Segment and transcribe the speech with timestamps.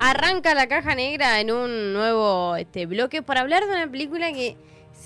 [0.00, 4.56] Arranca la caja negra en un nuevo este, bloque para hablar de una película que,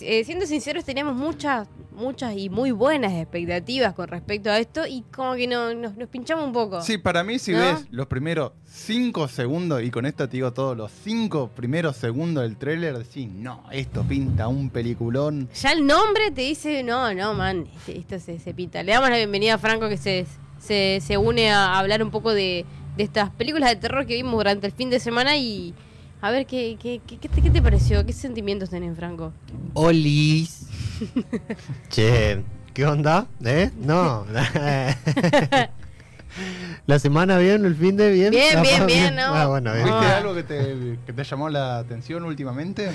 [0.00, 5.02] eh, siendo sinceros, teníamos muchas, muchas y muy buenas expectativas con respecto a esto y
[5.14, 6.80] como que no- nos, nos pinchamos un poco.
[6.80, 7.58] Sí, para mí si ¿No?
[7.58, 12.42] ves los primeros cinco segundos, y con esto te digo todos los cinco primeros segundos
[12.44, 15.48] del tráiler, decís, no, esto pinta un peliculón.
[15.60, 18.82] Ya el nombre te dice, no, no, man, este- esto se, se pinta.
[18.82, 20.26] Le damos la bienvenida a Franco que se,
[20.58, 22.64] se, se une a hablar un poco de,
[22.98, 25.72] de estas películas de terror que vimos durante el fin de semana y
[26.20, 29.32] a ver qué, qué, qué, qué te, qué te pareció, qué sentimientos tenés, Franco.
[29.74, 30.66] Olis.
[31.90, 32.42] che,
[32.74, 33.26] ¿qué onda?
[33.44, 33.70] ¿Eh?
[33.78, 34.26] No.
[36.86, 38.30] La semana bien, el fin de bien.
[38.30, 39.22] Bien, La bien, paz, bien, ¿no?
[39.22, 39.84] Ah, bueno, bien.
[39.84, 40.16] ¿Viste Ah.
[40.18, 42.90] algo que te, que te llamó la atención últimamente?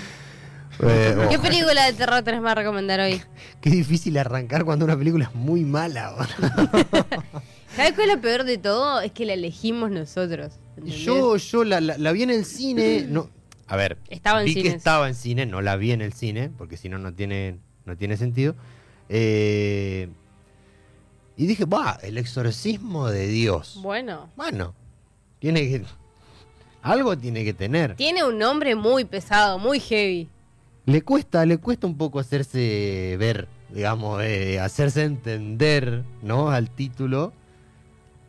[0.82, 3.22] Eh, oh, ¿Qué película de terror tenés más a recomendar hoy?
[3.62, 6.14] qué difícil arrancar cuando una película es muy mala.
[7.76, 9.02] ¿Sabes cuál es lo peor de todo?
[9.02, 10.54] Es que la elegimos nosotros.
[10.78, 11.00] ¿entendés?
[11.00, 13.06] Yo, yo la, la- la vi en el cine.
[13.10, 13.30] No,
[13.68, 16.50] a ver, Estaba en vi que estaba en cine, no la vi en el cine,
[16.58, 18.56] porque si no, no tiene, no tiene sentido.
[19.10, 20.10] Eh,
[21.36, 23.80] y dije, va, el exorcismo de Dios.
[23.82, 24.74] Bueno, Bueno,
[25.40, 25.84] tiene que.
[26.84, 27.96] Algo tiene que tener.
[27.96, 30.28] tiene un nombre muy pesado, muy heavy.
[30.86, 36.50] Le cuesta, le cuesta un poco hacerse ver, digamos, eh, hacerse entender, ¿no?
[36.52, 37.32] Al título.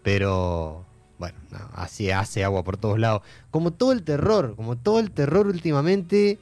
[0.04, 0.84] Pero,
[1.18, 3.22] bueno, no, así hace agua por todos lados.
[3.50, 6.38] Como todo el terror, como todo el terror últimamente,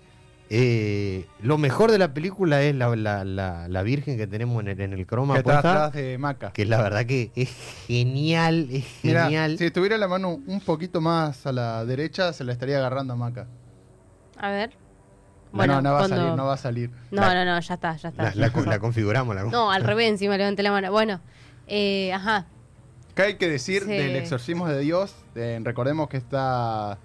[0.51, 4.69] eh, lo mejor de la película es la, la- la- la virgen que tenemos en
[4.69, 6.53] el, en el croma que está puesta, atrás de Maca.
[6.53, 7.49] que la verdad que es
[7.87, 9.57] genial, es genial.
[9.57, 13.17] si estuviera la mano un poquito más a la derecha, se la estaría agarrando a
[13.17, 13.47] Maca.
[14.37, 14.73] A ver.
[15.53, 16.91] No, no, no va cuando- a salir, no va a salir.
[17.13, 18.23] No, La- no, no, ya está, ya está.
[18.25, 19.35] La, la con- la configuramos.
[19.37, 20.91] La, No, al revés, encima levanté la mano.
[20.91, 21.21] Bueno,
[21.69, 22.47] eh, ajá.
[23.15, 23.89] ¿Qué hay que decir Sí.
[23.91, 25.15] del exorcismo de Dios?
[25.35, 26.99] Eh, recordemos que está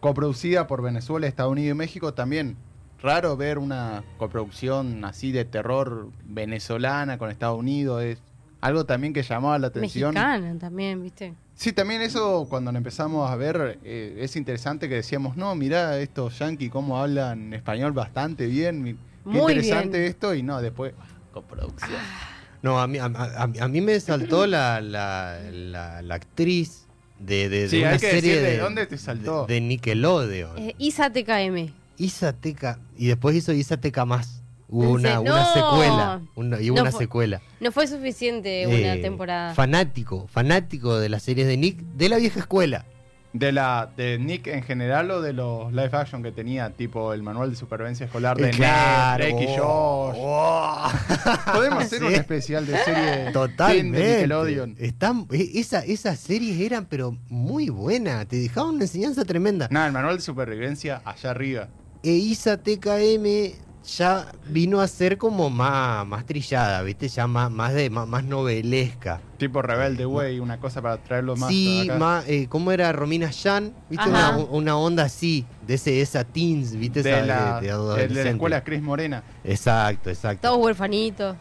[0.00, 2.14] coproducida por Venezuela, Estados Unidos y México.
[2.14, 2.56] También
[3.02, 8.02] raro ver una coproducción así de terror venezolana con Estados Unidos.
[8.02, 8.18] Es
[8.60, 10.14] algo también que llamaba la atención.
[10.14, 11.34] Mexicana también, ¿viste?
[11.54, 15.98] Sí, también eso cuando lo empezamos a ver eh, es interesante que decíamos, no, mirá
[15.98, 18.84] estos yankees cómo hablan español bastante bien.
[18.84, 20.10] Qué Muy interesante bien.
[20.10, 20.92] esto y no, después
[21.32, 21.90] coproducción.
[22.62, 26.86] No, a mí, a, a- a mí me saltó la, la, la- la actriz
[27.18, 29.46] de, de, de Sí, una hay que serie decir de de, dónde te saltó.
[29.46, 30.58] de, de Nickelodeon.
[30.58, 31.72] Eh, Isa TKM.
[31.98, 34.42] Isa Teca, y después hizo Isa Teca más.
[34.68, 36.20] Hubo ¿En una, una secuela.
[36.36, 37.40] Una, y hubo No una fue- secuela.
[37.60, 39.54] No fue suficiente una Eh, temporada.
[39.54, 42.84] Fanático, fanático de las series de Nick de la vieja escuela.
[43.34, 47.22] De la de Nick en general o de los live action que tenía, tipo el
[47.22, 49.22] manual de supervivencia escolar de Eh, claro.
[49.22, 50.16] Ned, Drake y Oh, Josh.
[50.18, 51.52] oh.
[51.52, 52.04] Podemos hacer Sí.
[52.06, 53.98] un especial de serie Totalmente.
[53.98, 54.76] de Nickelodeon.
[54.78, 59.68] Están, e- esa, esas series eran pero muy buenas, te dejaban una enseñanza tremenda.
[59.70, 61.68] Nada, el manual de supervivencia allá arriba.
[62.02, 63.52] E Isa TKM
[63.96, 67.08] ya vino a ser como más, más trillada, ¿viste?
[67.08, 69.20] Ya más, más, de, más, más novelesca.
[69.38, 71.98] Tipo Rebelde Way, una cosa para traerlo más sí, acá.
[71.98, 73.72] más, eh, ¿cómo era Romina Yan?
[73.88, 74.08] ¿Viste?
[74.08, 77.02] Una, una onda así, de ese, esa teens, ¿viste?
[77.02, 79.22] de, Esa la, de- de de la escuela Cris Morena.
[79.44, 80.48] Exacto, exacto.
[80.48, 81.36] Todos huerfanitos.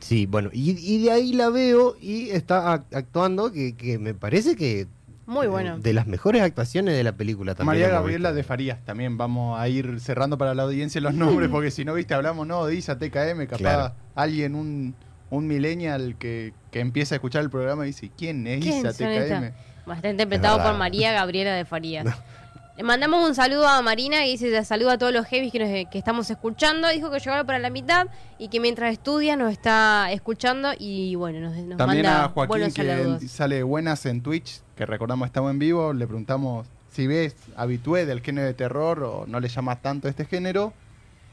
[0.00, 4.12] Sí, bueno, y, y de ahí la veo y está ac- actuando que, que me
[4.14, 4.86] parece que...
[5.26, 5.78] Muy eh, bueno.
[5.78, 7.80] De las mejores actuaciones de la película también.
[7.82, 9.18] María Gabriela de Farías también.
[9.18, 12.64] Vamos a ir cerrando para la audiencia los nombres, porque si no, viste, hablamos, no,
[12.66, 13.94] de Isa TKM, capaz Claro.
[14.14, 14.94] alguien, un,
[15.30, 18.92] un millennial que, que empieza a escuchar el programa y dice, ¿quién es ¿Quién Isa
[18.92, 19.92] TKM?
[19.92, 20.74] Está interpretado Es por.
[20.74, 22.06] María Gabriela de Farías.
[22.76, 25.90] Le mandamos un saludo a Marina que dice saludo a todos los heavies que, nos-
[25.90, 26.88] que estamos escuchando.
[26.90, 31.40] Dijo que llegaba para la mitad y que mientras estudia nos está escuchando y bueno,
[31.40, 33.22] nos, nos También manda a Joaquín buenos que saludos.
[33.30, 38.20] sale buenas en Twitch, que recordamos estamos en vivo, le preguntamos si ves habitué del
[38.20, 40.74] género de terror o no le llama tanto este género.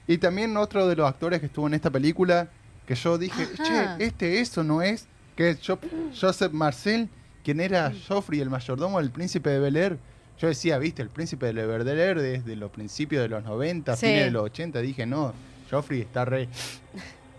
[0.07, 2.47] Y también otro de los actores que estuvo en esta película,
[2.87, 3.97] que yo dije, Ajá.
[3.97, 5.79] che, este eso no es, que es Jo-
[6.19, 7.09] Joseph Marcel,
[7.43, 9.97] quien era Joffrey, el mayordomo del príncipe de Bel Air.
[10.39, 14.07] Yo decía, viste, el príncipe de Air desde los principios de los 90, Sí.
[14.07, 15.33] fines de los 80, dije, no,
[15.71, 16.49] Joffrey está re...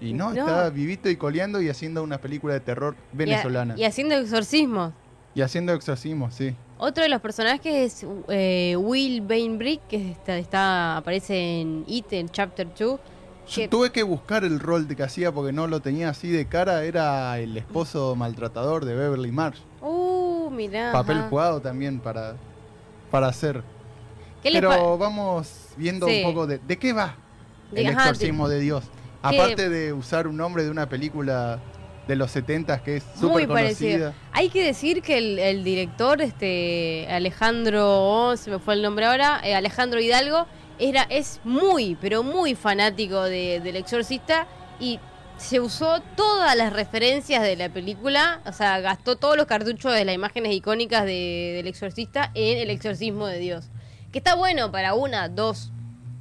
[0.00, 0.41] Y no, No.
[0.41, 3.75] está vivito y coleando y haciendo una película de terror Y, venezolana.
[3.75, 4.93] a- y haciendo exorcismos.
[5.35, 6.55] Y haciendo exorcismo, sí.
[6.79, 12.29] Otro de los personajes es eh, Will Bainbrick, que está, está- aparece en It, en
[12.29, 12.76] Chapter 2.
[12.79, 12.99] Yo
[13.55, 16.47] que- tuve que buscar el rol de que hacía porque no lo tenía así de
[16.47, 16.85] cara.
[16.85, 19.58] Era el esposo maltratador de Beverly Marsh.
[19.82, 20.93] Uh, mirá.
[20.93, 21.29] Papel ajá.
[21.29, 22.37] jugado también para,
[23.14, 23.62] para hacer.
[24.43, 26.16] ¿Qué le Pero vamos viendo Sí.
[26.25, 26.58] un poco de...
[26.58, 27.14] ¿De qué va
[27.72, 28.82] el ajá, exorcismo de Dios?
[29.22, 31.61] Aparte de usar un nombre de una película
[32.08, 34.14] de los 70 que es Muy súper conocida.
[34.32, 39.06] Hay que decir que el, el director, este Alejandro, oh, se me fue el nombre
[39.06, 40.46] ahora, eh, Alejandro Hidalgo,
[40.81, 44.49] era, es muy, pero muy fanático de- del exorcista
[44.81, 44.99] y
[45.36, 50.04] se usó todas las referencias de la película, o sea, gastó todos los cartuchos de
[50.04, 53.69] las imágenes icónicas de- del exorcista en el exorcismo de Dios.
[54.12, 55.70] Que está bueno para una, dos,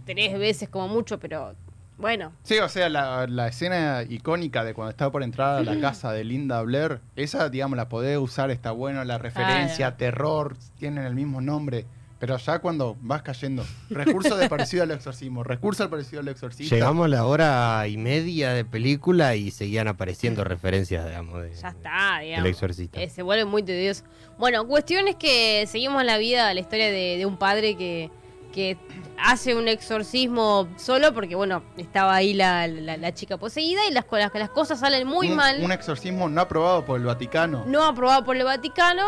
[0.06, 1.56] tres veces como mucho, pero
[1.98, 2.33] bueno.
[2.44, 6.12] Sí, o sea, la, la escena icónica de cuando está por entrar a la casa
[6.12, 11.13] de Linda Blair, esa, digamos, la podés usar, está bueno, la referencia, terror, tienen el
[11.16, 11.86] mismo nombre.
[12.24, 16.74] Pero ya cuando vas cayendo, recurso de parecido al exorcismo, recurso al parecido al exorcista.
[16.74, 21.68] Llegamos a la hora y media de película y seguían apareciendo referencias, digamos, de, Ya
[21.68, 22.44] está, digamos.
[22.46, 23.02] del exorcista.
[23.02, 24.06] Eh, se vuelve muy tedioso.
[24.38, 28.10] Bueno, cuestión es que seguimos la vida, la historia de, de un padre que,
[28.54, 28.78] que
[29.22, 34.06] hace un exorcismo solo porque, bueno, estaba ahí la, la- la chica poseída y las,
[34.10, 35.62] las, las cosas salen muy un, mal.
[35.62, 37.66] Un exorcismo no aprobado por el Vaticano.
[37.68, 39.04] No aprobado por el Vaticano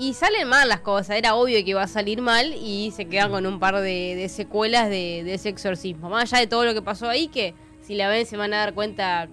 [0.00, 1.16] y salen mal las cosas.
[1.16, 4.28] Era obvio que iba a salir mal y se quedan con un par de, de
[4.30, 6.08] secuelas de, de ese exorcismo.
[6.08, 8.60] Más allá de todo lo que pasó ahí, que si la ven se van a
[8.60, 9.28] dar cuenta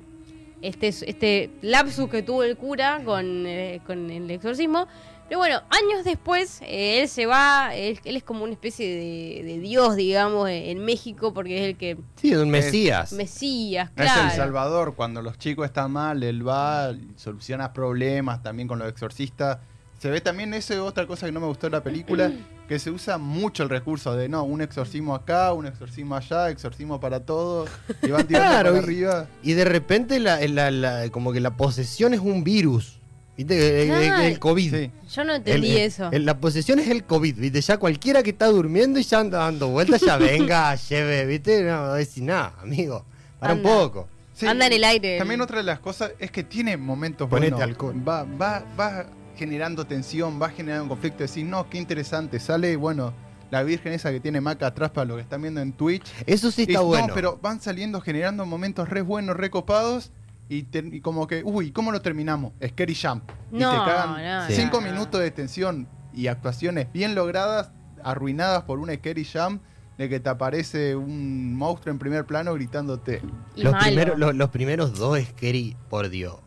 [0.62, 4.88] este, este lapsus que tuvo el cura con, eh, con el exorcismo.
[5.30, 9.44] Pero bueno, años después, eh, él se va, él, él es como una especie de,
[9.44, 11.98] de dios, digamos, en México, porque es el que...
[12.16, 13.14] Sí, un Mesías.
[13.14, 14.30] Mesías, Es claro.
[14.30, 19.60] el Salvador, cuando los chicos están mal, él va, soluciona problemas también con los exorcistas.
[20.00, 22.32] Se ve también eso es otra cosa que no me gustó de la película,
[22.68, 27.00] que se usa mucho el recurso de no, un exorcismo acá, un exorcismo allá, exorcismo
[27.00, 27.70] para todos,
[28.04, 29.28] y van tirando Claro, para y- arriba.
[29.42, 33.00] Y de repente la, la- la- como que la posesión es un virus.
[33.38, 33.84] ¿Viste?
[33.84, 34.24] El, el- Claro.
[34.24, 34.76] el COVID.
[34.76, 34.92] Sí.
[35.14, 36.10] Yo no entendí el- eso.
[36.12, 37.62] el- la posesión es el COVID, ¿viste?
[37.62, 41.64] Ya cualquiera que está durmiendo y ya anda dando vueltas, ya venga, lleve, ¿viste?
[41.64, 43.06] No decir nada, amigo.
[43.40, 43.70] Para Anda.
[43.70, 44.08] un poco.
[44.34, 45.18] Sí, Anda en el aire.
[45.20, 47.70] También otra de las cosas es que tiene momentos Ponete buenos.
[47.70, 48.08] alcohol.
[48.08, 49.06] Va, va, va
[49.38, 51.24] generando tensión, va generando un conflicto.
[51.24, 52.40] Decís, no, qué interesante.
[52.40, 53.14] Sale, bueno,
[53.52, 56.06] la virgen esa que tiene maca atrás para lo que están viendo en Twitch.
[56.26, 57.14] Eso sí Y está no, bueno.
[57.14, 60.12] pero van saliendo generando momentos re buenos, re copados.
[60.50, 62.54] Y, y como que, uy, ¿cómo lo terminamos?
[62.66, 63.24] Scary Jump.
[63.52, 64.88] y No, te cagan no, cinco no.
[64.92, 67.72] minutos de tensión y actuaciones bien logradas,
[68.04, 69.62] arruinadas por un Scary Jump
[69.98, 73.22] de que te aparece un monstruo en primer plano gritándote.
[73.56, 76.38] Y los, los primeros dos Scary, por Dios.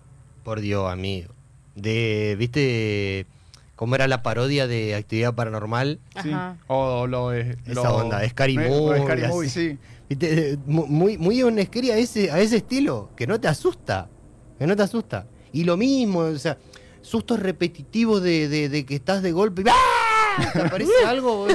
[0.44, 1.34] Por Dios, amigo.
[1.74, 3.26] De, ¿viste?
[3.76, 6.00] Cómo era la parodia de Actividad Paranormal.
[6.22, 6.30] Sí.
[6.66, 7.56] O lo es.
[7.66, 9.78] Esa lo- onda, Scary Movie, Scary Movie, así.
[10.10, 10.58] sí.
[10.66, 14.08] Muy, muy un a ese, a ese estilo, que no te asusta.
[14.58, 15.26] Que no te asusta.
[15.52, 16.58] Y lo mismo, o sea,
[17.00, 19.62] sustos repetitivos de, de- de que estás de golpe.
[19.62, 20.50] y ¡ah!
[20.52, 21.46] ¿Te aparece algo?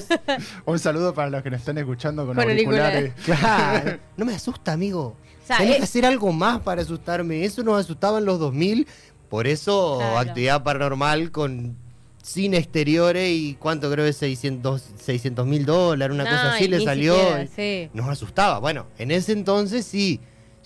[0.66, 3.14] Un saludo para los que nos están escuchando con, Con auriculares.
[3.24, 4.00] Claro.
[4.18, 5.16] No me asusta, amigo.
[5.46, 7.46] O sea, Tenés que hacer algo más para asustarme.
[7.46, 8.88] Eso nos asustaba en los 2000.
[9.30, 10.18] Por eso, Claro.
[10.20, 11.76] actividad paranormal con
[12.22, 17.16] cine exteriores y cuánto creo que 600 mil dólares, una no, cosa así le salió.
[17.16, 17.90] siquiera, sí.
[17.94, 18.60] Nos asustaba.
[18.60, 20.20] Bueno, en ese entonces sí.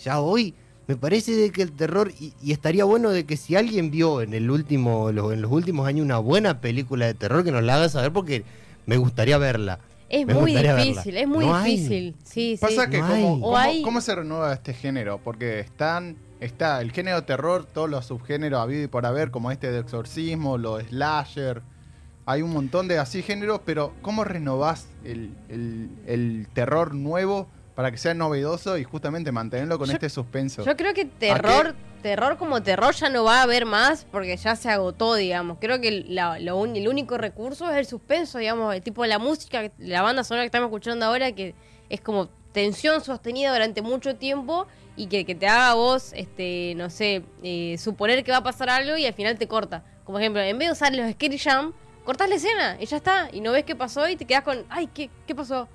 [0.03, 0.53] Ya hoy
[0.88, 4.21] me parece de que el terror, y, y estaría bueno de que si alguien vio
[4.21, 7.63] en el último, lo- en los últimos años una buena película de terror, que nos
[7.63, 8.44] la haga saber porque
[8.85, 9.79] me gustaría verla.
[10.07, 11.19] Es Me muy difícil, verla.
[11.21, 11.71] es muy No hay.
[11.75, 12.15] difícil.
[12.23, 12.89] Sí, Pasa sí.
[12.91, 13.21] que No como, hay.
[13.23, 15.19] ¿cómo, O hay- cómo se renueva este género?
[15.24, 19.72] Porque están, está el género terror, todos los subgéneros habido y por haber, como este
[19.72, 21.62] de exorcismo, los slasher.
[22.25, 27.91] Hay un montón de así géneros, pero ¿cómo renovás el, el- el terror nuevo para
[27.91, 30.63] que sea novedoso y justamente mantenerlo con Yo- este suspenso?
[30.63, 34.55] Yo creo que terror, terror como terror ya no va a haber más porque ya
[34.55, 35.58] se agotó, digamos.
[35.60, 39.08] Creo que la- lo un- el único recurso es el suspenso, digamos, el tipo de
[39.08, 41.55] la música, la banda sonora que estamos escuchando ahora, que
[41.89, 46.74] es como tensión sostenida durante mucho tiempo y que, que te haga a vos, este,
[46.75, 49.84] no sé, eh, suponer que va a pasar algo y al final te corta.
[50.03, 53.29] Como ejemplo, en vez de usar los Scary Jam, cortás la escena y ya está.
[53.32, 55.68] Y no ves qué pasó y te quedas con, ay, ¿qué, qué pasó?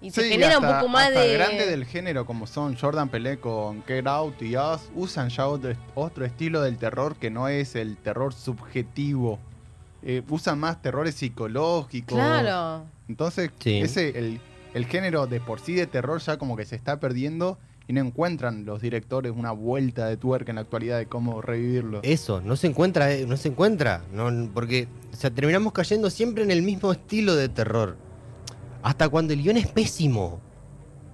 [0.00, 1.34] Y te Sí, genera un poco más hasta de...
[1.34, 5.74] grande del género como son Jordan Pelé con Get Out y Us usan ya otro,
[5.94, 9.38] otro estilo del terror que no es el terror subjetivo
[10.04, 12.84] Eh, usan más terrores psicológicos Claro.
[13.08, 13.78] entonces Sí.
[13.80, 14.40] ese el,
[14.74, 18.00] el género de por sí de terror ya como que se está perdiendo y no
[18.00, 22.56] encuentran los directores una vuelta de tuerca en la actualidad de cómo revivirlo Eso, no
[22.56, 26.62] se encuentra, eh, no se encuentra, no, porque o sea, terminamos cayendo siempre en el
[26.62, 27.96] mismo estilo de terror.
[28.82, 30.40] Hasta cuando el guion es pésimo.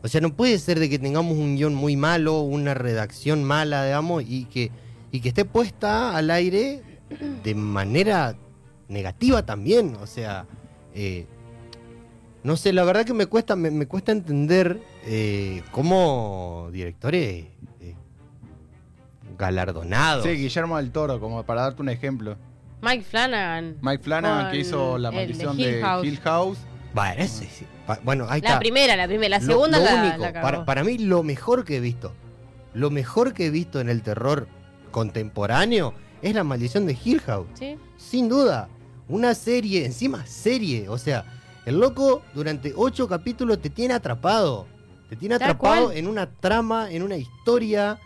[0.02, 3.84] O sea, no puede ser de que tengamos un guion muy malo, una redacción mala,
[3.84, 4.70] digamos, y que,
[5.10, 6.82] y que esté puesta al aire
[7.42, 8.36] de manera
[8.88, 9.96] negativa también.
[10.00, 10.46] O sea,
[10.94, 11.26] eh,
[12.42, 17.46] no sé, la verdad que me cuesta, me, me cuesta entender eh, cómo directores
[17.80, 17.94] eh,
[19.38, 20.24] galardonados.
[20.24, 22.36] Sí, Guillermo del Toro, como para darte un ejemplo.
[22.80, 23.76] Mike Flanagan.
[23.82, 26.06] Mike Flanagan, que hizo La de maldición Hill de House.
[26.06, 26.58] Hill House.
[26.94, 27.66] Bueno, ese sí.
[27.86, 28.58] Pa- bueno, ahí La está.
[28.60, 29.38] primera, la primera.
[29.38, 30.42] La Lo- segunda lo la, único, la cagó.
[30.44, 32.12] para, para mí lo mejor que he visto,
[32.74, 34.46] lo mejor que he visto en el terror
[34.90, 35.92] contemporáneo
[36.22, 37.46] es la maldición de Hill House.
[37.54, 37.76] ¿Sí?
[37.96, 38.68] Sin duda,
[39.08, 41.24] una serie, encima serie, o sea,
[41.68, 44.66] el loco durante ocho capítulos te tiene atrapado,
[45.08, 47.98] te tiene atrapado en una trama, en una historia.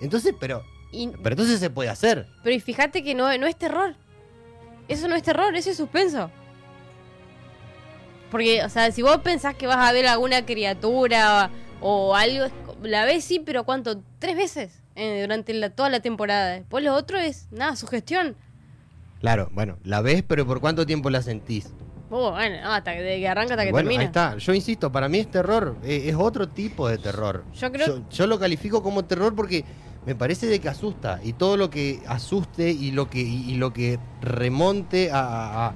[0.00, 0.62] Entonces, pero,
[0.92, 2.26] Y- pero entonces se puede hacer.
[2.42, 3.94] pero y fíjate que no, no es terror.
[4.88, 6.30] Eso no es terror, eso es suspenso.
[8.30, 11.50] Porque, o sea, si vos pensás que vas a ver alguna criatura
[11.80, 12.46] o, algo,
[12.82, 14.02] la ves sí, pero ¿cuánto?
[14.18, 14.76] ¿Tres veces?
[14.96, 16.50] eh, durante la- toda la temporada.
[16.50, 18.36] Después lo otro es, nada, sugestión.
[19.20, 21.70] Claro, bueno, la ves, pero ¿por cuánto tiempo la sentís?
[22.10, 24.00] Oh, bueno, no, hasta que, arranca hasta que bueno, termina.
[24.02, 24.36] ahí está.
[24.36, 27.44] Yo insisto, para mí es terror, eh, es otro tipo de terror.
[27.58, 29.64] Yo creo- yo, yo lo califico como terror porque
[30.06, 33.54] me parece de que asusta y todo lo que asuste y lo que y, y
[33.56, 35.74] lo que remonte a, a-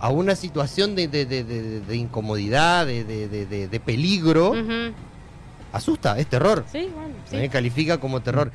[0.00, 1.44] a una situación de, de- de-
[1.80, 4.54] de- incomodidad, de, de- de- de- de peligro,
[5.72, 6.64] asusta, es terror.
[6.70, 7.36] Sí, bueno, sí.
[7.38, 8.50] Se califica como terror.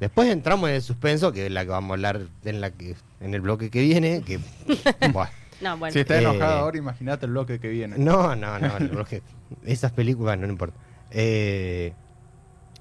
[0.00, 2.96] Después entramos en el suspenso, que es la que vamos a hablar en la que
[3.20, 4.38] en el bloque que viene, que
[5.12, 5.28] buah.
[5.60, 5.92] No, bueno.
[5.92, 7.96] Si está Eh, enojado ahora, imagínate el bloque que viene.
[7.98, 9.22] No, no, no, el bloque-
[9.64, 10.78] esas películas no, no importa.
[11.10, 11.92] Eh,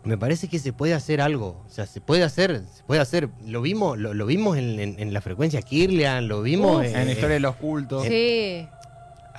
[0.06, 3.30] me parece que se puede hacer algo, o sea, se puede hacer, se puede hacer.
[3.46, 6.86] Lo vimos, lo, lo vimos en, en- en la frecuencia Kirlian, lo vimos Uf.
[6.86, 8.06] en, En la historia de los cultos.
[8.06, 8.66] Sí.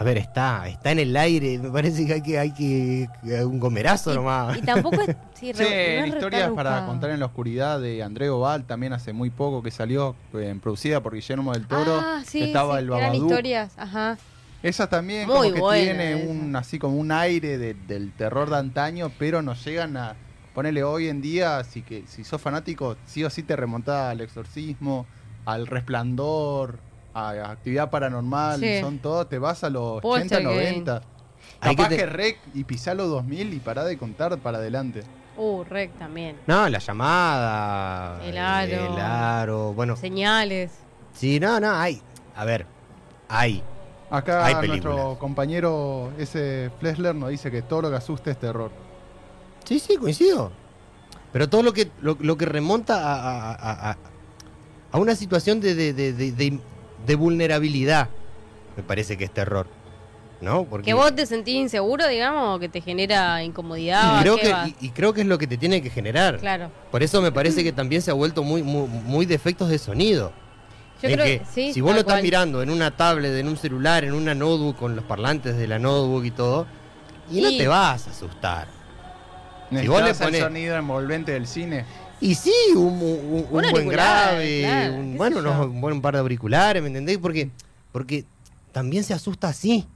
[0.01, 3.07] A ver, está, está en el aire, me parece que hay que, hay que,
[3.45, 4.57] un gomerazo nomás.
[4.57, 5.09] Y tampoco es.
[5.35, 8.31] Sí, Sí, re- no es en re historias para contar en la oscuridad de André
[8.31, 11.99] Oval, también hace muy poco que salió, eh, producida por Guillermo del Toro.
[12.03, 13.23] Ah, sí, estaba sí, el eran Babadook.
[13.31, 14.17] historias, ajá.
[14.63, 16.31] Esa también Muy como que tiene esa.
[16.31, 20.15] un así como un aire de- del terror de antaño, pero nos llegan a
[20.55, 24.21] ponerle hoy en día, así que si sos fanático, sí o sí te remontás al
[24.23, 25.05] exorcismo,
[25.47, 26.79] al resplandor,
[27.15, 28.81] a actividad paranormal, Sí.
[28.81, 30.45] son todos, te vas a los 80, Poltergeist.
[30.87, 31.03] 90.
[31.61, 34.59] Hay Capaz que que, te- rec y pisá los 2000 y pará de contar para
[34.59, 35.03] adelante.
[35.37, 36.37] Uh, rec también.
[36.47, 38.25] No, la llamada.
[38.25, 38.95] El aro.
[38.95, 39.73] El aro.
[39.75, 40.71] Bueno, Señales.
[41.15, 42.01] sí, no, no, hay.
[42.37, 42.67] A ver,
[43.29, 43.63] hay.
[44.11, 48.71] Acá Hay nuestro compañero ese Flesler nos dice que todo lo que asusta es terror.
[49.65, 50.51] Sí, sí, coincido.
[51.33, 53.97] Pero todo lo que, lo, lo que remonta a, a- a- a-
[54.91, 56.59] a una situación de, de- de- de-
[57.07, 58.09] de- vulnerabilidad,
[58.77, 59.67] me parece que es terror.
[60.41, 60.65] ¿No?
[60.65, 64.21] Porque Que vos te sentís inseguro, digamos, o que te genera incomodidad.
[64.21, 66.39] y, creo ¿qué que, y, y creo que es lo que te tiene que generar.
[66.39, 66.71] Claro.
[66.91, 69.77] Por eso me parece que también se ha vuelto muy, muy, muy de efectos de
[69.79, 70.33] sonido.
[71.03, 71.73] Yo creo que que sí.
[71.75, 72.23] si vos lo estás cual.
[72.23, 75.79] mirando en una tablet, en un celular, en una notebook, con los parlantes de la
[75.79, 76.67] notebook y todo,
[77.31, 78.67] y no Y- te vas a asustar.
[79.69, 81.85] Si vos le ¿Necesitas pones- el sonido envolvente del cine?
[82.21, 86.15] Y sí, un, un- un- un buen grave, claro, un, qué bueno, un buen par
[86.15, 87.19] de auriculares, ¿me entendés?
[87.19, 87.51] Porque,
[87.93, 88.25] porque
[88.73, 89.87] también se asusta así.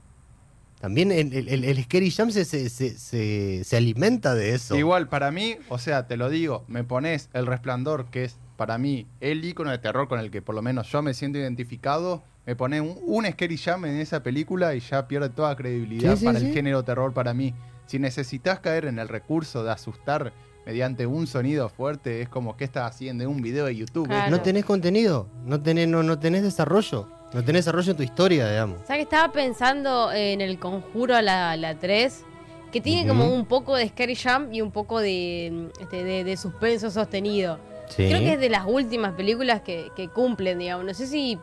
[0.79, 4.75] También el, el, el- el Scary Jam se, se, se, se- se alimenta de eso.
[4.75, 8.77] Igual, para mí, o sea, te lo digo, me pones El Resplandor, que es para
[8.77, 12.23] mí el icono de terror con el que por lo menos yo me siento identificado,
[12.45, 16.19] me pones un, un Scary Jam en esa película y ya pierde toda credibilidad Sí,
[16.19, 16.47] sí, para sí.
[16.47, 17.53] el género terror para mí.
[17.87, 20.33] Si necesitas caer en el recurso de asustar
[20.65, 24.07] mediante un sonido fuerte, es como que estás haciendo un video de YouTube.
[24.07, 24.31] Claro.
[24.31, 28.49] No tenés contenido, no tenés, no, no tenés desarrollo, no tenés desarrollo en tu historia,
[28.49, 28.79] digamos.
[28.87, 32.23] ¿Sabes que estaba pensando en el conjuro a la, la 3?
[32.71, 36.35] Que tiene como un poco de Scary Jump y un poco de, este, de, de
[36.35, 37.57] suspenso sostenido.
[37.87, 38.07] Sí.
[38.07, 40.85] Creo que es de las últimas películas que, que cumplen, digamos.
[40.85, 41.37] No sé si.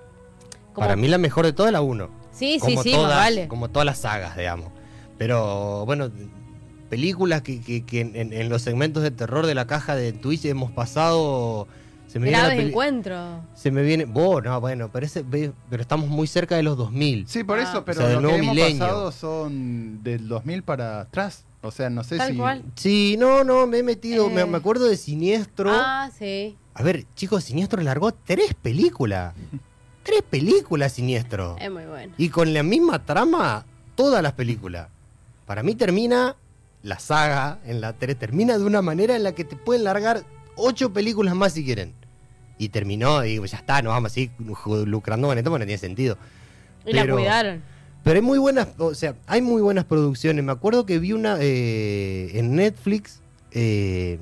[0.75, 2.11] como- Para mí la mejor de todas es la 1.
[2.33, 3.49] Sí, sí, como sí, más todas, vale.
[3.49, 4.73] como todas las sagas, digamos.
[5.17, 6.11] Pero bueno,
[6.97, 10.71] películas que, que- que en, los segmentos de terror de la caja de Twitch hemos
[10.73, 11.67] pasado.
[12.07, 13.41] Se me viene Graves peli- encuentro.
[13.55, 14.05] Se me viene.
[14.05, 17.27] Vos, no, bueno, parece, pero estamos muy cerca de los 2000.
[17.27, 17.63] Sí, por Ah.
[17.63, 18.79] eso, O pero sea, del lo que hemos milenio.
[18.79, 21.47] pasado son del 2000 para atrás.
[21.63, 22.37] O sea, no sé Tal si...
[22.37, 22.63] cual.
[22.75, 24.29] Sí, no, no, me he metido.
[24.29, 24.47] Me, Eh.
[24.47, 25.71] me acuerdo de Siniestro.
[25.73, 26.59] Ah, sí.
[26.75, 29.33] A ver, chicos, Siniestro largó tres películas.
[30.03, 31.57] tres películas, Siniestro.
[31.59, 32.13] Es muy bueno.
[32.19, 34.89] Y con la misma trama, todas las películas.
[35.47, 36.37] Para mí termina
[36.83, 40.23] la saga en la 3, termina de una manera en la que te pueden largar
[40.57, 41.95] ocho películas más si quieren.
[42.59, 45.65] Y terminó, y digo, ya está, nos vamos a seguir ju- lucrando con esto porque
[45.65, 46.17] no tiene sentido.
[46.87, 47.63] Y la cuidaron.
[48.05, 50.45] Pero hay muy buenas, o sea, hay muy buenas producciones.
[50.45, 53.21] Me acuerdo que vi una eh, en Netflix.
[53.53, 54.19] eh,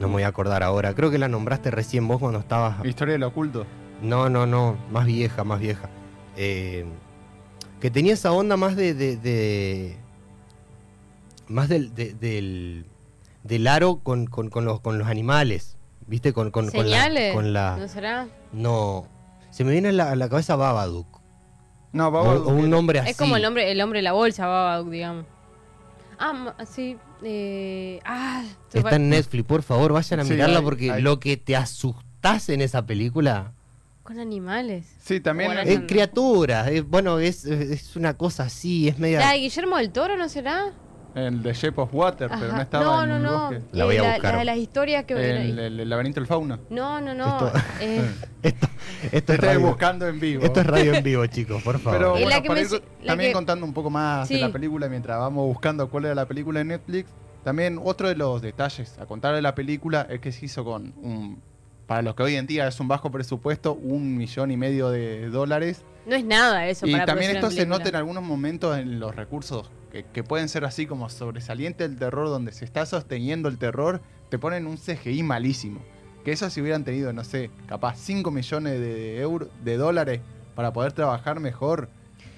[0.00, 0.94] no me voy a acordar ahora.
[0.94, 2.84] Creo que la nombraste recién vos cuando estabas.
[2.86, 3.66] Historia del oculto.
[4.00, 4.78] No, no, no.
[4.90, 5.90] Más vieja, más vieja.
[6.36, 6.84] Eh,
[7.80, 8.94] que tenía esa onda más de.
[8.94, 9.96] de- de-
[11.48, 12.86] más del, de- del,
[13.42, 15.76] del aro con, con, con los, con los animales.
[16.06, 16.32] ¿Viste?
[16.32, 17.34] Con, con, con la, ¿Señales?
[17.34, 18.28] con la- ¿No será?
[18.52, 19.06] No.
[19.50, 21.20] Se me viene a la, a la cabeza Babadook.
[21.92, 23.10] No, Babadook o un es- nombre así.
[23.10, 25.26] Es como el hombre, el hombre de la bolsa, Babadook, digamos.
[26.18, 26.96] Ah, ma- sí.
[27.22, 31.02] Eh, ah, Está en Netflix, por favor, vayan a Sí, mirarla porque hay.
[31.02, 33.52] lo que te asustás en esa película
[34.02, 34.86] con animales.
[35.02, 35.50] Sí, también.
[35.52, 35.86] Bueno, es no.
[35.86, 36.68] criaturas.
[36.68, 39.18] es- bueno, es, es una cosa así, es media.
[39.20, 40.72] ¿La de Guillermo del Toro no será?
[41.18, 43.38] El de Shape of Water, pero no estaba no, en no, el no.
[43.40, 43.60] bosque.
[43.72, 44.32] La voy a Eh, buscar.
[44.32, 45.14] La de las historias que...
[45.14, 46.58] El, el- el laberinto del fauno.
[46.70, 47.46] No, no, no.
[47.48, 48.02] Esto- eh,
[48.42, 48.66] Esto,
[49.02, 49.60] esto es Estoy radio.
[49.60, 50.44] buscando en vivo.
[50.44, 51.98] Esto es radio en vivo, chicos, por favor.
[51.98, 54.28] Pero Y bueno, la que para me ir la también que- contando un poco más
[54.28, 57.10] de la película mientras vamos buscando cuál era la película de Netflix.
[57.44, 60.92] También otro de los detalles a contar de la película es que se hizo con
[61.02, 61.40] un,
[61.86, 65.28] para los que hoy en día es un bajo presupuesto, un millón y medio de
[65.30, 65.82] dólares.
[66.06, 69.14] no es nada eso y para también esto se nota en algunos momentos en los
[69.16, 69.70] recursos
[70.02, 74.00] que, que pueden ser así como sobresaliente el terror, donde se está sosteniendo el terror,
[74.28, 75.80] te ponen un CGI malísimo.
[76.24, 80.20] Que eso si hubieran tenido, no sé, capaz 5 millones de euros, de dólares
[80.54, 81.88] para poder trabajar mejor.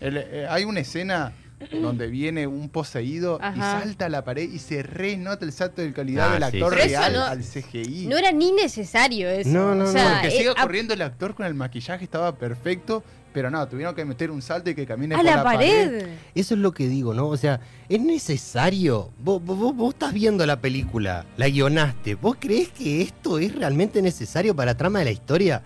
[0.00, 1.32] Eh, hay una escena
[1.70, 5.82] donde viene un poseído y salta a la pared y se re nota el salto
[5.82, 6.88] de calidad Ah, del actor sí.
[6.88, 8.06] Real no- al CGI.
[8.06, 9.50] No era ni necesario eso.
[9.50, 9.92] No, no, o no.
[9.92, 13.02] sea, Porque eh, sigue a- corriendo el actor con el maquillaje, estaba perfecto,
[13.34, 16.06] pero no, tuvieron que meter un salto y que camine a por la, la pared.
[16.34, 17.28] Eso es lo que digo, ¿no?
[17.28, 19.10] O sea, es necesario.
[19.18, 22.14] Vos, vos- vos- vos estás viendo la película, la guionaste.
[22.14, 25.62] ¿Vos creés que esto es realmente necesario para la trama de la historia?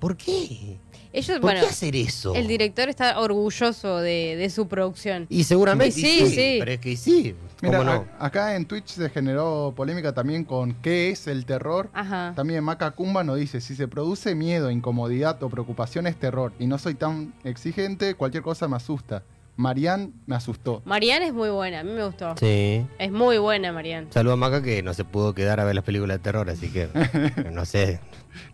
[0.00, 0.78] ¿Por qué?
[1.14, 2.34] Ellos, ¿Por bueno, qué hacer eso?
[2.34, 5.26] el director está orgulloso de, de su producción.
[5.30, 6.56] Y seguramente Y sí, y sí.
[6.58, 7.34] Pero es que sí.
[7.62, 8.04] Mira, ¿Cómo no?
[8.18, 11.88] a- acá en Twitch se generó polémica también con qué es el terror.
[11.94, 12.32] Ajá.
[12.34, 16.66] También Maca Cumba nos dice, si se produce miedo, incomodidad o preocupación es terror y
[16.66, 19.22] no soy tan exigente, cualquier cosa me asusta.
[19.56, 20.82] Marian me asustó.
[20.84, 22.34] Marianne es muy buena, a mí me gustó.
[22.36, 22.84] Sí.
[22.98, 24.08] Es muy buena, Marianne.
[24.10, 26.70] Saludo a Maca que no se pudo quedar a ver las películas de terror, así
[26.70, 26.88] que
[27.52, 28.00] no sé.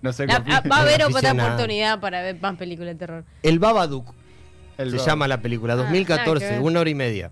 [0.02, 2.98] No sé La- qué ah, va a haber otra oportunidad para ver más películas de
[2.98, 3.24] terror.
[3.42, 4.12] El Babadook
[4.76, 6.60] el se llama la película, Ah, nada que 2014, ver.
[6.60, 7.30] una hora y media.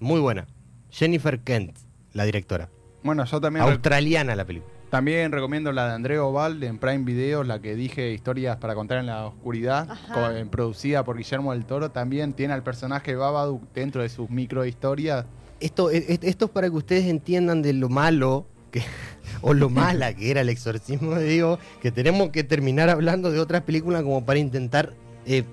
[0.00, 0.46] Muy buena.
[0.90, 1.76] Jennifer Kent,
[2.12, 2.68] la directora.
[3.02, 4.72] Bueno, yo también, Australiana la película.
[4.90, 8.98] También recomiendo la de André Oval en Prime Video, la que dije historias para contar
[8.98, 9.88] en la oscuridad,
[10.34, 11.90] eh, producida por Guillermo del Toro.
[11.90, 15.26] También tiene al personaje Babadook dentro de sus micro historias.
[15.60, 18.82] Esto, e- e- esto es para que ustedes entiendan de lo malo que,
[19.42, 23.40] o lo mala que era el exorcismo de Dios, que tenemos que terminar hablando de
[23.40, 24.94] otras películas como para intentar
[25.26, 25.44] eh,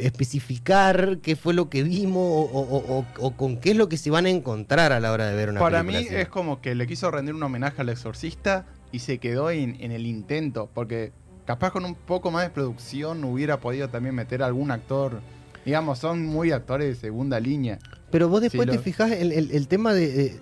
[0.00, 3.96] especificar qué fue lo que vimos o, o- o- o con qué es lo que
[3.96, 6.18] se van a encontrar a la hora de ver una Para mí película.
[6.18, 6.22] así.
[6.22, 9.92] es como que le quiso rendir un homenaje al exorcista y se quedó en, en
[9.92, 11.12] el intento, porque
[11.46, 15.20] capaz con un poco más de producción hubiera podido también meter algún actor.
[15.64, 17.78] Digamos, son muy actores de segunda línea.
[18.10, 20.26] Pero vos después te lo- fijás el, el- el tema de...
[20.26, 20.40] eh,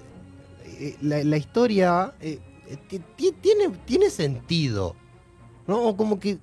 [0.80, 2.38] eh, la, la historia eh,
[2.88, 4.96] ti- ti- tiene, tiene sentido.
[5.66, 5.80] ¿No?
[5.84, 6.38] O como que...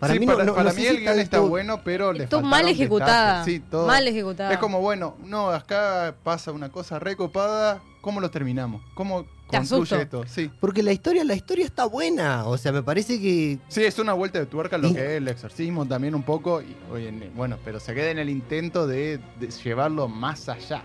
[0.00, 1.82] Para Sí, mí, no- para, no- para no sé mí si el guion está bueno,
[1.84, 3.38] pero le faltaron mal ejecutada.
[3.44, 3.62] detalles.
[3.62, 3.86] Sí, todo.
[3.86, 4.50] Mal ejecutada.
[4.52, 8.80] Es como, bueno, no, acá pasa una cosa recopada, ¿cómo lo terminamos?
[8.94, 9.76] ¿Cómo Te asusto.
[9.96, 10.24] concluye esto?
[10.26, 10.50] Sí.
[10.58, 12.46] Porque la historia, la historia está buena.
[12.46, 13.58] O sea, me parece que.
[13.68, 16.62] Sí, es una vuelta de tuerca lo Y- que es el exorcismo también un poco.
[16.62, 20.82] Y, oye, ne- bueno, pero se queda en el intento de, de llevarlo más allá.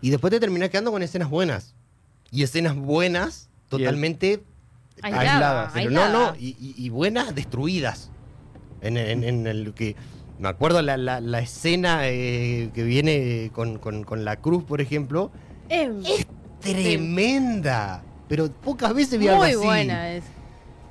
[0.00, 1.74] Y después te terminás quedando con escenas buenas.
[2.32, 4.42] Y escenas buenas, totalmente.
[5.00, 6.12] Aislada, aisladas, Pero aislada.
[6.12, 6.36] no, no.
[6.38, 8.10] Y buenas destruidas.
[8.80, 9.96] En, en- en el que.
[10.38, 14.80] Me acuerdo la, la- la escena eh, que viene con, con- con la cruz, por
[14.80, 15.30] ejemplo.
[15.68, 16.26] Es
[16.60, 18.02] Tremenda.
[18.28, 19.56] Pero pocas veces vi algo muy así.
[19.64, 20.10] buena.
[20.12, 20.24] Es.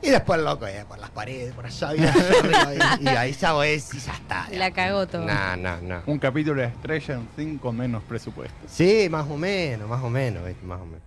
[0.01, 3.31] Y después, loco, eh, por las paredes, por allá, y allá arriba, y, y ahí
[3.33, 4.47] ya ves y ya está.
[4.51, 5.25] La cagó todo.
[5.25, 6.01] No, no, no.
[6.05, 8.55] Un capítulo de Stranger Things con menos presupuesto.
[8.67, 11.01] Sí, más o menos, más o menos, más o menos.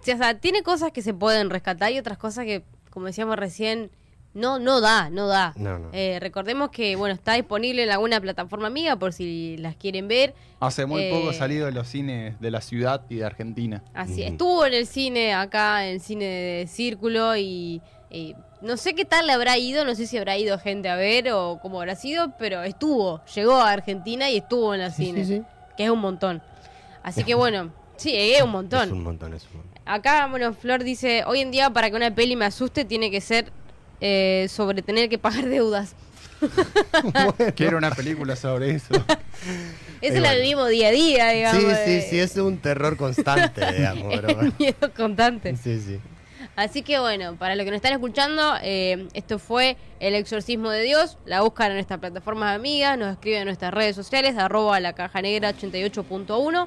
[0.00, 3.36] Sí, o sea, tiene cosas que se pueden rescatar y otras cosas que, como decíamos
[3.36, 3.90] recién,
[4.36, 5.52] no, no da, no da.
[5.56, 5.88] No, no.
[5.92, 10.34] Eh, recordemos que bueno está disponible en alguna plataforma amiga por si las quieren ver.
[10.60, 13.82] Hace muy Eh, poco salido de los cines de la ciudad y de Argentina.
[13.94, 14.30] Así Ujú.
[14.32, 19.04] estuvo en el cine acá, en el cine de Círculo y, y no sé qué
[19.04, 21.94] tal le habrá ido, no sé si habrá ido gente a ver o cómo habrá
[21.96, 25.42] sido, pero estuvo, llegó a Argentina y estuvo en el Sí, cine, sí, sí.
[25.76, 26.42] que es un montón.
[27.02, 28.84] Así que bueno, sí, es un montón.
[28.88, 29.76] Es un montón, es un montón.
[29.86, 33.20] Acá, bueno, Flor dice, hoy en día para que una peli me asuste tiene que
[33.20, 33.52] ser
[34.00, 35.94] eh, sobre tener que pagar deudas.
[37.54, 38.94] Quiero una película sobre eso.
[40.02, 40.36] Eso bueno.
[40.36, 41.62] vivimos día a día, digamos.
[41.62, 44.04] Sí, sí, eh, sí, es un terror constante, digamos.
[44.04, 44.52] Bueno.
[44.58, 45.56] miedo constante.
[45.56, 46.00] sí, sí.
[46.54, 50.82] Así que bueno, para los que nos están escuchando, eh, esto fue El Exorcismo de
[50.82, 51.18] Dios.
[51.26, 55.20] La buscan en nuestras plataformas amigas, nos escriben en nuestras redes sociales, arroba la caja
[55.20, 56.66] negra 88.1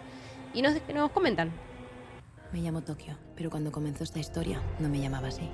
[0.54, 1.52] y nos, nos comentan.
[2.52, 5.50] Me llamo Tokio, pero cuando comenzó esta historia no me llamaba así.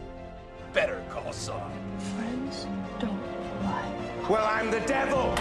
[0.76, 1.72] Better call Saul.
[2.18, 2.68] Friends
[3.00, 3.18] don't
[3.64, 3.92] lie.
[4.30, 5.34] Well, I'm the devil.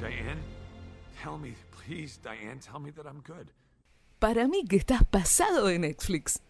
[0.00, 0.40] Diane,
[1.22, 3.52] tell me, please, Diane, tell me that I'm good.
[4.18, 6.40] Para mí que estás pasado de Netflix.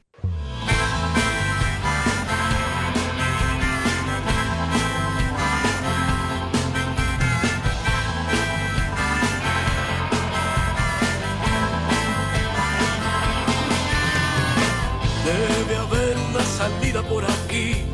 [15.25, 17.85] Debe haber una salida por aquí,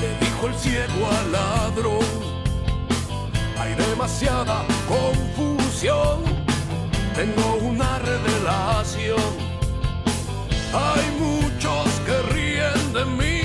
[0.00, 2.06] le dijo el ciego al ladrón.
[3.58, 6.22] Hay demasiada confusión,
[7.16, 9.48] tengo una revelación.
[10.72, 13.37] Hay muchos que ríen de mí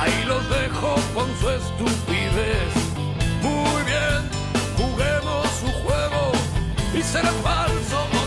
[0.00, 2.72] Ahí los dejo con su estupidez.
[3.40, 4.30] Muy bien,
[4.76, 6.32] juguemos su juego
[6.94, 8.21] y será falso